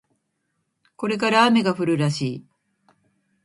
[0.95, 2.45] これから雨が降るらしい